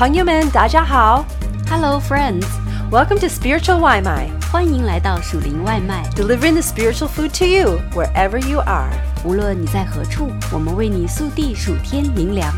[0.00, 1.26] 朋友们，大家好
[1.68, 2.46] ，Hello friends,
[2.90, 8.90] welcome to Spiritual 外卖，欢迎来到属灵外卖，delivering the spiritual food to you wherever you are。
[9.26, 12.50] 无论你在何处，我们为你速递属天灵粮。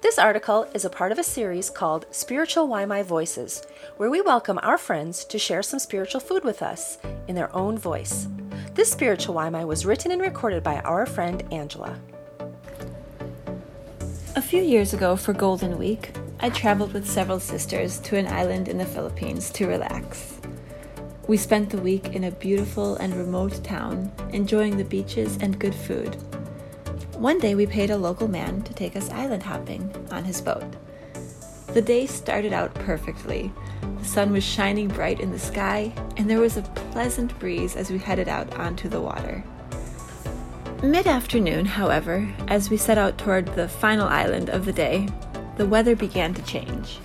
[0.00, 3.60] This article is a part of a series called Spiritual Waimai Voices,
[3.98, 6.96] where we welcome our friends to share some spiritual food with us
[7.26, 8.28] in their own voice.
[8.74, 11.98] This spiritual Waimai was written and recorded by our friend Angela.
[14.34, 18.66] A few years ago for Golden Week, I traveled with several sisters to an island
[18.66, 20.40] in the Philippines to relax.
[21.28, 25.74] We spent the week in a beautiful and remote town, enjoying the beaches and good
[25.74, 26.14] food.
[27.12, 30.64] One day we paid a local man to take us island hopping on his boat.
[31.74, 33.52] The day started out perfectly.
[33.98, 37.90] The sun was shining bright in the sky, and there was a pleasant breeze as
[37.90, 39.44] we headed out onto the water.
[40.82, 45.08] Mid afternoon, however, as we set out toward the final island of the day,
[45.56, 46.98] the weather began to change.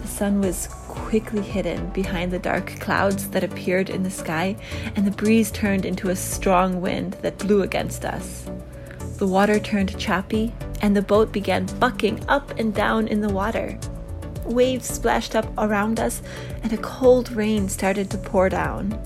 [0.00, 4.56] The sun was quickly hidden behind the dark clouds that appeared in the sky,
[4.96, 8.48] and the breeze turned into a strong wind that blew against us.
[9.18, 13.78] The water turned choppy, and the boat began bucking up and down in the water.
[14.46, 16.22] Waves splashed up around us,
[16.62, 18.98] and a cold rain started to pour down.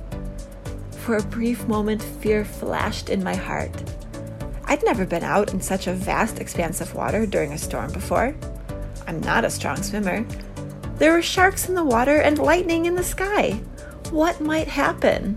[1.11, 3.73] For a brief moment, fear flashed in my heart.
[4.67, 8.33] I'd never been out in such a vast expanse of water during a storm before.
[9.09, 10.25] I'm not a strong swimmer.
[10.99, 13.55] There were sharks in the water and lightning in the sky.
[14.11, 15.37] What might happen?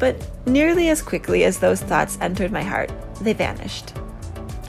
[0.00, 3.92] But nearly as quickly as those thoughts entered my heart, they vanished.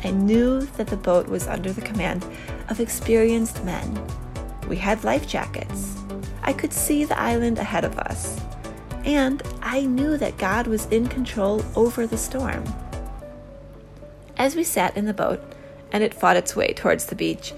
[0.03, 2.23] I knew that the boat was under the command
[2.69, 3.99] of experienced men.
[4.67, 5.97] We had life jackets.
[6.43, 8.38] I could see the island ahead of us.
[9.09, 12.63] And I knew that God was in control over the storm.
[14.37, 15.41] As we sat in the boat
[15.91, 17.51] and it fought its way towards the beach,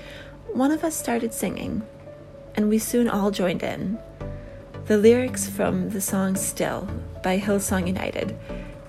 [0.53, 1.83] one of us started singing,
[2.55, 3.99] and we soon all joined in.
[4.85, 6.88] The lyrics from the song Still
[7.22, 8.34] by Hillsong United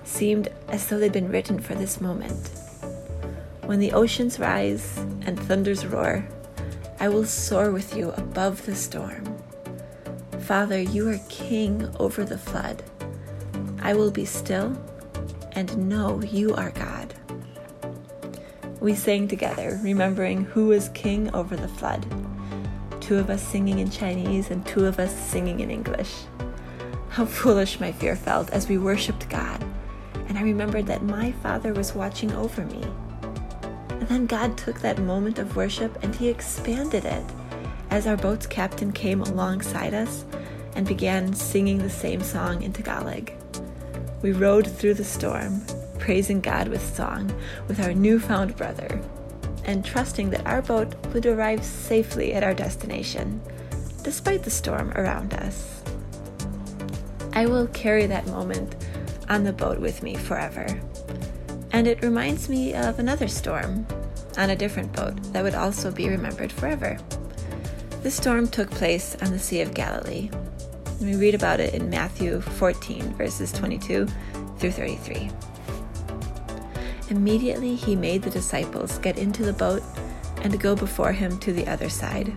[0.05, 2.49] seemed as though they'd been written for this moment.
[3.65, 6.25] When the oceans rise and thunders roar,
[6.97, 9.32] I will soar with you above the storm.
[10.43, 12.83] Father, you are king over the flood.
[13.81, 14.77] I will be still
[15.53, 17.13] and know you are God.
[18.81, 22.05] We sang together, remembering who was king over the flood.
[22.99, 26.13] Two of us singing in Chinese and two of us singing in English.
[27.07, 29.63] How foolish my fear felt as we worshiped God,
[30.27, 32.83] and I remembered that my Father was watching over me.
[33.91, 37.23] And then God took that moment of worship and He expanded it
[37.93, 40.25] as our boat's captain came alongside us
[40.75, 43.29] and began singing the same song in Tagalog.
[44.23, 45.61] We rode through the storm,
[45.99, 47.31] praising God with song
[47.67, 48.99] with our newfound brother,
[49.65, 53.39] and trusting that our boat would arrive safely at our destination,
[54.01, 55.83] despite the storm around us.
[57.33, 58.75] I will carry that moment
[59.29, 60.65] on the boat with me forever.
[61.71, 63.85] And it reminds me of another storm
[64.35, 66.97] on a different boat that would also be remembered forever.
[68.03, 70.29] This storm took place on the Sea of Galilee.
[70.99, 74.07] And we read about it in Matthew 14, verses 22
[74.57, 75.31] through 33.
[77.09, 79.81] Immediately he made the disciples get into the boat
[80.41, 82.27] and go before him to the other side,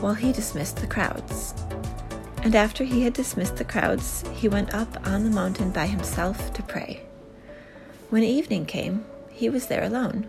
[0.00, 1.54] while he dismissed the crowds.
[2.42, 6.52] And after he had dismissed the crowds, he went up on the mountain by himself
[6.52, 7.06] to pray.
[8.10, 10.28] When evening came, he was there alone.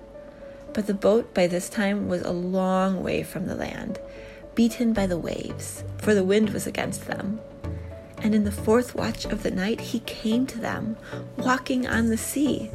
[0.73, 3.99] But the boat by this time was a long way from the land,
[4.59, 7.39] beaten by the waves, for the wind was against them.
[8.17, 10.97] And in the fourth watch of the night, he came to them,
[11.37, 12.69] walking on the sea.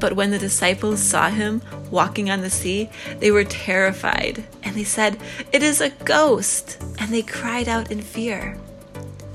[0.00, 1.62] But when the disciples saw him
[1.92, 2.90] walking on the sea,
[3.20, 5.16] they were terrified, and they said,
[5.52, 6.82] It is a ghost!
[6.98, 8.58] And they cried out in fear.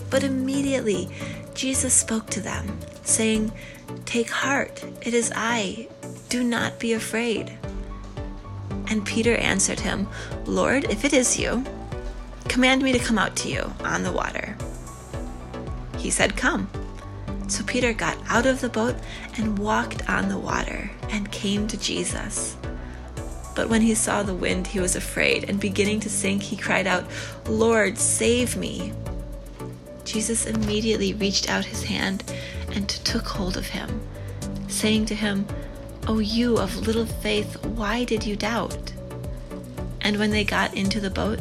[0.10, 1.08] But immediately
[1.54, 3.54] Jesus spoke to them, saying,
[4.04, 5.88] Take heart, it is I.
[6.28, 7.58] Do not be afraid.
[8.88, 10.08] And Peter answered him,
[10.46, 11.64] Lord, if it is you,
[12.48, 14.56] command me to come out to you on the water.
[15.98, 16.70] He said, Come.
[17.48, 18.96] So Peter got out of the boat
[19.38, 22.58] and walked on the water and came to Jesus.
[23.56, 26.88] But when he saw the wind, he was afraid, and beginning to sink, he cried
[26.88, 27.06] out,
[27.48, 28.94] Lord, save me.
[30.04, 32.24] Jesus immediately reached out his hand
[32.72, 34.02] and took hold of him,
[34.68, 35.48] saying to him,
[36.07, 38.94] O you of little faith, why did you doubt?
[40.02, 41.40] And when they got into the boat,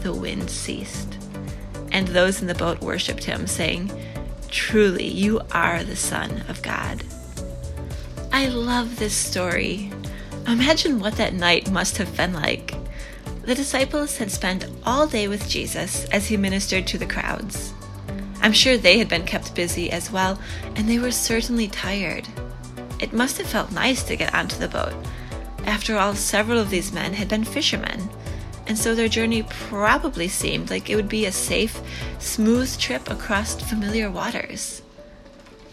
[0.00, 1.18] the wind ceased.
[1.92, 3.92] And those in the boat worshipped him, saying,
[4.48, 7.04] Truly, you are the Son of God.
[8.32, 9.92] I love this story.
[10.46, 12.74] Imagine what that night must have been like.
[13.42, 17.74] The disciples had spent all day with Jesus as he ministered to the crowds.
[18.40, 20.40] I'm sure they had been kept busy as well,
[20.74, 22.26] and they were certainly tired.
[23.00, 24.94] It must have felt nice to get onto the boat.
[25.64, 28.10] After all, several of these men had been fishermen,
[28.66, 31.80] and so their journey probably seemed like it would be a safe,
[32.18, 34.82] smooth trip across familiar waters.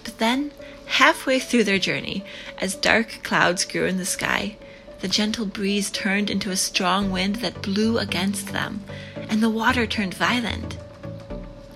[0.03, 0.51] But then,
[0.85, 2.23] halfway through their journey,
[2.59, 4.55] as dark clouds grew in the sky,
[5.01, 8.83] the gentle breeze turned into a strong wind that blew against them,
[9.29, 10.77] and the water turned violent.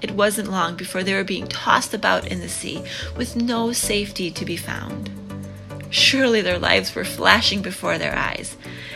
[0.02, 2.84] It wasn't long before they were being tossed about in the sea
[3.16, 5.12] with no safety to be found.
[5.92, 8.56] Surely their lives were flashing before their eyes.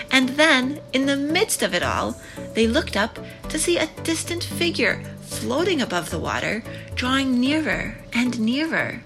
[0.10, 2.20] And then, in the midst of it all,
[2.54, 3.20] they looked up
[3.50, 6.64] to see a distant figure floating above the water,
[6.96, 9.02] drawing nearer and nearer.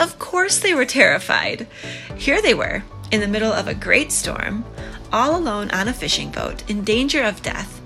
[0.00, 1.66] Of course, they were terrified.
[2.16, 4.64] Here they were, in the middle of a great storm,
[5.12, 7.80] all alone on a fishing boat, in danger of death,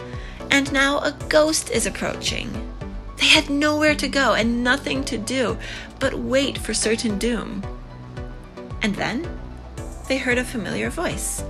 [0.50, 2.72] and now a ghost is approaching.
[3.16, 5.58] They had nowhere to go and nothing to do
[5.98, 7.62] but wait for certain doom.
[8.82, 9.28] And then
[10.08, 11.42] they heard a familiar voice.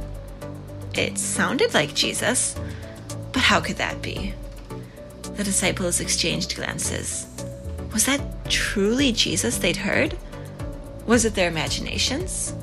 [0.95, 2.57] It sounded like Jesus,
[3.33, 4.35] but how could that be?
[5.37, 7.27] The disciples exchanged glances.
[7.93, 8.21] Was that
[8.51, 10.17] truly Jesus they'd heard?
[11.07, 12.55] Was it their imaginations?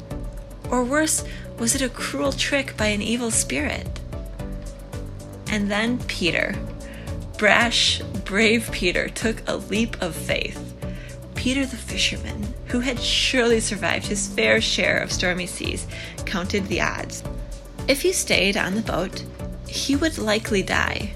[0.70, 1.24] Or worse,
[1.58, 3.88] was it a cruel trick by an evil spirit?
[5.48, 6.56] And then Peter,
[7.38, 10.65] brash, brave Peter took a leap of faith.
[11.46, 15.86] Peter the fisherman, who had surely survived his fair share of stormy seas,
[16.26, 17.24] counted the odds.
[17.88, 19.24] If he stayed on the boat,
[19.68, 21.12] he would likely die.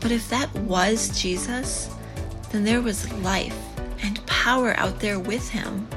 [0.00, 1.88] But if that was Jesus,
[2.52, 3.56] then there was life
[4.02, 5.88] and power out there with him.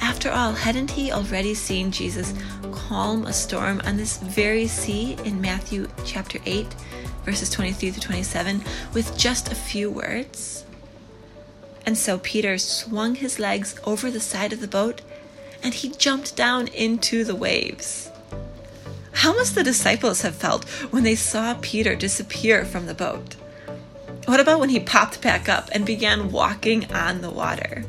[0.00, 2.34] After all, hadn't he already seen Jesus
[2.72, 6.66] calm a storm on this very sea in Matthew chapter 8?
[7.24, 8.60] verses 23 to 27,
[8.92, 10.64] with just a few words.
[11.90, 15.00] And so Peter swung his legs over the side of the boat
[15.60, 18.12] and he jumped down into the waves.
[19.10, 23.34] How must the disciples have felt when they saw Peter disappear from the boat?
[24.26, 27.84] What about when he popped back up and began walking on the water?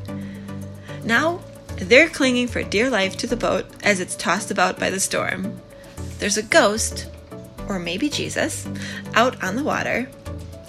[1.04, 1.40] Now,
[1.76, 5.60] they're clinging for dear life to the boat as it's tossed about by the storm.
[6.18, 7.08] There's a ghost
[7.68, 8.66] or maybe Jesus,
[9.14, 10.08] out on the water,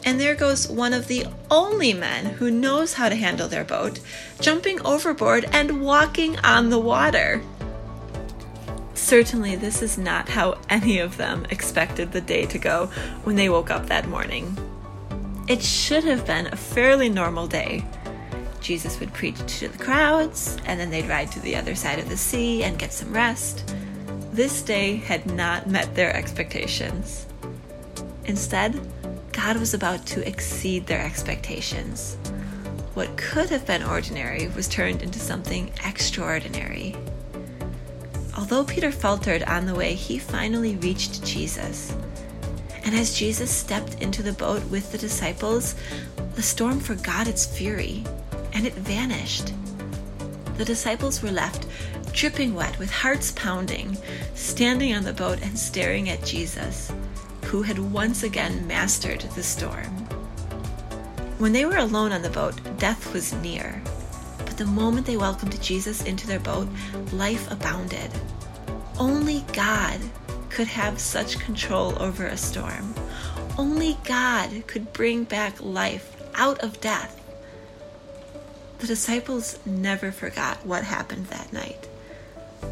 [0.05, 3.99] and there goes one of the only men who knows how to handle their boat,
[4.39, 7.41] jumping overboard and walking on the water.
[8.93, 12.87] Certainly, this is not how any of them expected the day to go
[13.23, 14.57] when they woke up that morning.
[15.47, 17.83] It should have been a fairly normal day.
[18.61, 22.07] Jesus would preach to the crowds, and then they'd ride to the other side of
[22.07, 23.73] the sea and get some rest.
[24.31, 27.27] This day had not met their expectations.
[28.25, 28.79] Instead,
[29.45, 32.17] Was about to exceed their expectations.
[32.95, 36.95] What could have been ordinary was turned into something extraordinary.
[38.37, 41.95] Although Peter faltered on the way, he finally reached Jesus.
[42.83, 45.75] And as Jesus stepped into the boat with the disciples,
[46.35, 48.03] the storm forgot its fury
[48.53, 49.53] and it vanished.
[50.57, 51.67] The disciples were left
[52.11, 53.97] dripping wet with hearts pounding,
[54.35, 56.91] standing on the boat and staring at Jesus,
[57.53, 59.93] who had once again mastered the storm.
[61.37, 63.79] When they were alone on the boat, death was near.
[64.39, 66.67] But the moment they welcomed Jesus into their boat,
[67.11, 68.09] life abounded.
[68.97, 69.99] Only God
[70.49, 72.95] could have such control over a storm.
[73.55, 77.21] Only God could bring back life out of death.
[78.79, 81.87] The disciples never forgot what happened that night.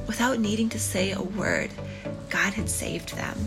[0.08, 1.70] Without needing to say a word,
[2.32, 3.38] God had saved them.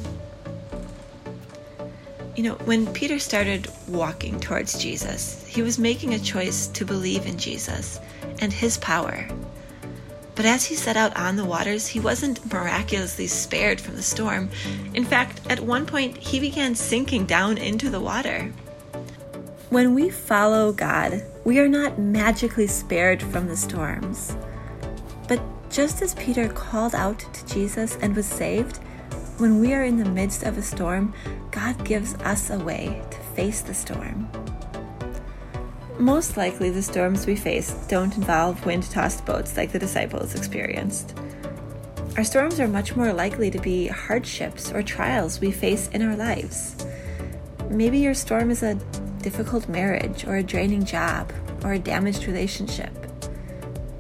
[2.36, 7.26] You know, when Peter started walking towards Jesus, he was making a choice to believe
[7.26, 8.00] in Jesus
[8.40, 9.28] and his power.
[10.34, 14.50] But as he set out on the waters, he wasn't miraculously spared from the storm.
[14.94, 18.52] In fact, at one point, he began sinking down into the water.
[19.70, 24.36] When we follow God, we are not magically spared from the storms.
[25.28, 28.80] But just as Peter called out to Jesus and was saved,
[29.38, 31.12] when we are in the midst of a storm,
[31.50, 34.28] God gives us a way to face the storm.
[35.98, 41.18] Most likely, the storms we face don't involve wind tossed boats like the disciples experienced.
[42.16, 46.16] Our storms are much more likely to be hardships or trials we face in our
[46.16, 46.86] lives.
[47.70, 48.76] Maybe your storm is a
[49.20, 51.32] difficult marriage or a draining job
[51.64, 52.92] or a damaged relationship.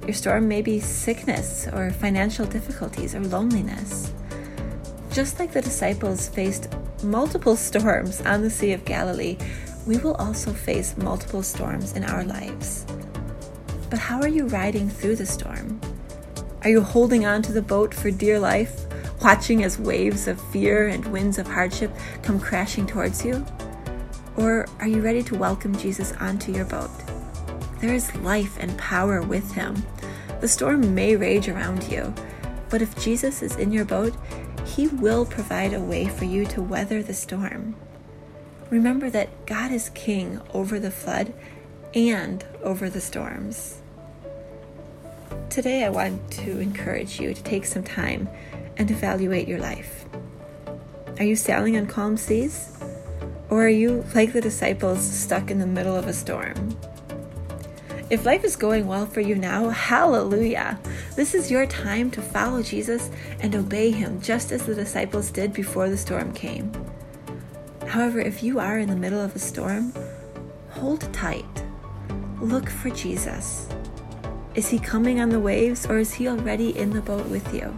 [0.02, 4.13] Your storm may be sickness or financial difficulties or loneliness.
[5.14, 9.38] Just like the disciples faced multiple storms on the Sea of Galilee,
[9.86, 12.84] we will also face multiple storms in our lives.
[13.90, 15.80] But how are you riding through the storm?
[16.64, 18.86] Are you holding on to the boat for dear life,
[19.22, 21.92] watching as waves of fear and winds of hardship
[22.24, 23.46] come crashing towards you?
[24.36, 26.90] Or are you ready to welcome Jesus onto your boat?
[27.78, 29.80] There is life and power with him.
[30.40, 32.12] The storm may rage around you,
[32.68, 34.16] but if Jesus is in your boat,
[34.74, 37.76] he will provide a way for you to weather the storm.
[38.70, 41.32] Remember that God is king over the flood
[41.94, 43.80] and over the storms.
[45.48, 48.28] Today, I want to encourage you to take some time
[48.76, 50.06] and evaluate your life.
[51.18, 52.76] Are you sailing on calm seas?
[53.50, 56.76] Or are you, like the disciples, stuck in the middle of a storm?
[58.10, 60.78] If life is going well for you now, hallelujah!
[61.16, 65.54] This is your time to follow Jesus and obey him just as the disciples did
[65.54, 66.70] before the storm came.
[67.86, 69.94] However, if you are in the middle of a storm,
[70.68, 71.64] hold tight.
[72.42, 73.68] Look for Jesus.
[74.54, 77.74] Is he coming on the waves or is he already in the boat with you?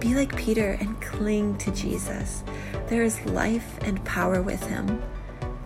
[0.00, 2.42] Be like Peter and cling to Jesus.
[2.86, 5.02] There is life and power with him.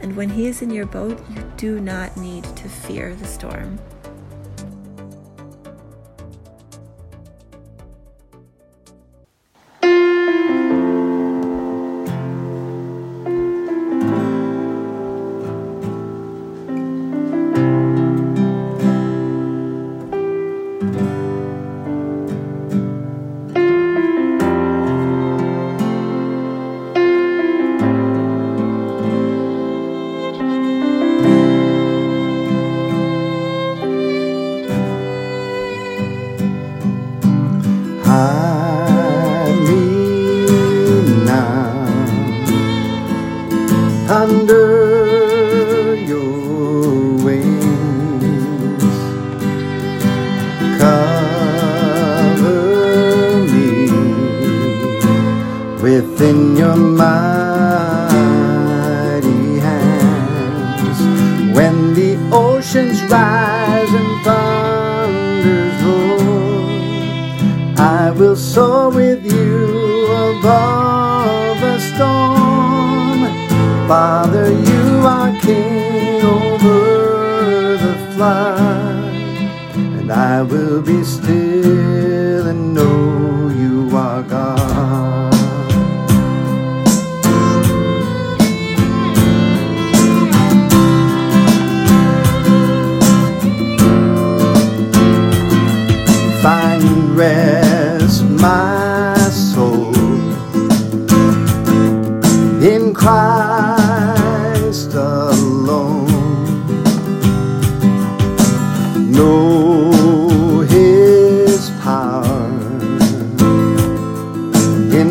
[0.01, 3.79] And when he is in your boat, you do not need to fear the storm.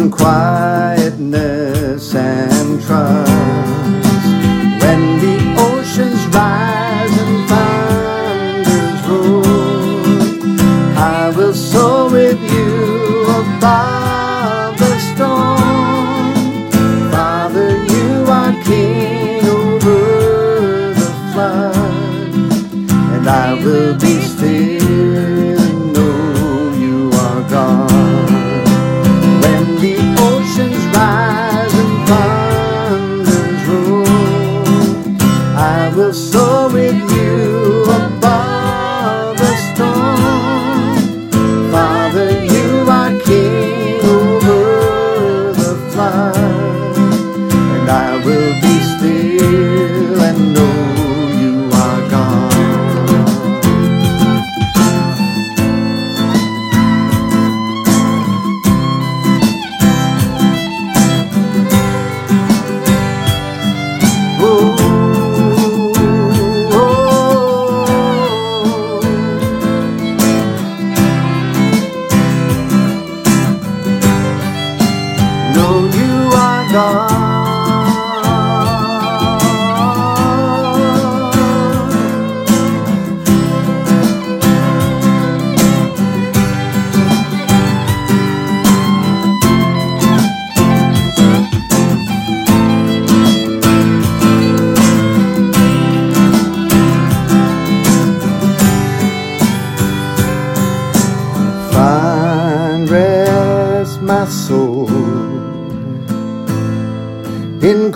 [0.08, 0.77] In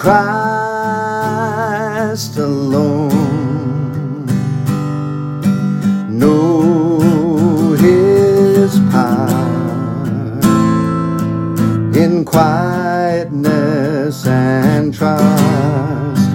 [0.01, 0.17] Christ
[2.37, 4.25] alone.
[6.09, 10.39] Know His power
[11.93, 16.31] in quietness and trust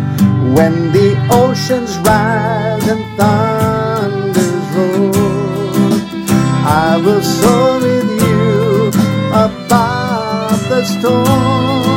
[0.56, 5.12] when the oceans rise and thunders roll.
[6.64, 8.92] I will soar with you
[9.32, 11.95] above the storms.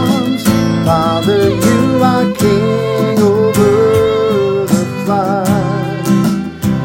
[0.89, 6.08] Father, you are king over the flood.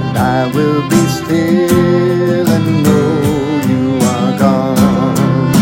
[0.08, 5.56] And I will be still and know you are God.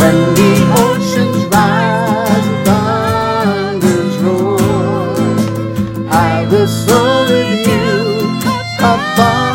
[0.00, 0.52] When the
[0.84, 4.60] oceans rise and thunders roar,
[6.10, 7.90] I will soar with you
[8.80, 9.51] above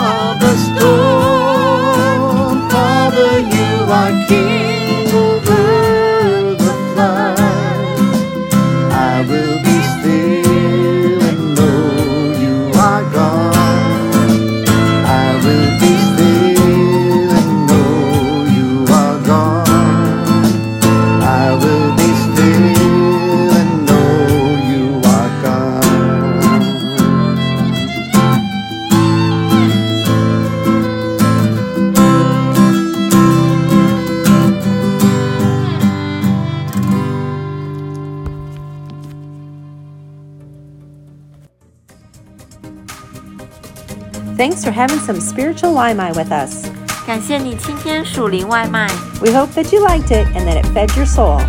[44.37, 46.67] Thanks for having some spiritual Waimai with us.
[47.07, 48.87] 感谢你今天属灵外卖，
[49.21, 51.41] We hope that you liked it and that it fed your soul.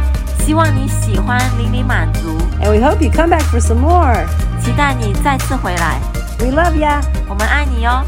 [0.46, 4.26] 希望你喜欢，灵里满足， And we hope you come back for some more.
[4.64, 6.00] 期待你再次回来，
[6.40, 7.02] We love ya.
[7.30, 8.04] 我们爱你哦。